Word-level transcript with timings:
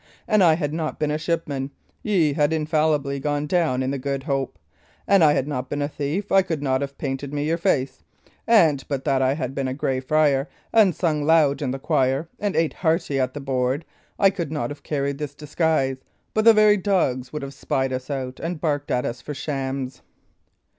An 0.27 0.41
I 0.41 0.55
had 0.55 0.73
not 0.73 0.97
been 0.97 1.11
a 1.11 1.19
shipman, 1.19 1.69
ye 2.01 2.33
had 2.33 2.51
infallibly 2.51 3.19
gone 3.19 3.45
down 3.45 3.83
in 3.83 3.91
the 3.91 3.99
Good 3.99 4.23
Hope; 4.23 4.57
an 5.07 5.21
I 5.21 5.33
had 5.33 5.47
not 5.47 5.69
been 5.69 5.83
a 5.83 5.87
thief, 5.87 6.31
I 6.31 6.41
could 6.41 6.63
not 6.63 6.81
have 6.81 6.97
painted 6.97 7.31
me 7.31 7.45
your 7.45 7.59
face; 7.59 8.01
and 8.47 8.83
but 8.87 9.05
that 9.05 9.21
I 9.21 9.35
had 9.35 9.53
been 9.53 9.67
a 9.67 9.75
Grey 9.75 9.99
Friar, 9.99 10.49
and 10.73 10.95
sung 10.95 11.21
loud 11.23 11.61
in 11.61 11.69
the 11.69 11.77
choir, 11.77 12.27
and 12.39 12.55
ate 12.55 12.73
hearty 12.73 13.19
at 13.19 13.35
the 13.35 13.41
board, 13.41 13.85
I 14.17 14.31
could 14.31 14.51
not 14.51 14.71
have 14.71 14.81
carried 14.81 15.19
this 15.19 15.35
disguise, 15.35 15.97
but 16.33 16.45
the 16.45 16.51
very 16.55 16.77
dogs 16.77 17.31
would 17.31 17.43
have 17.43 17.53
spied 17.53 17.93
us 17.93 18.09
out 18.09 18.39
and 18.39 18.59
barked 18.59 18.89
at 18.89 19.05
us 19.05 19.21
for 19.21 19.35
shams." 19.35 20.01